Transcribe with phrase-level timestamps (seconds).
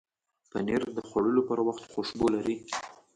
[0.49, 2.55] پنېر د خوړلو پر وخت خوشبو لري.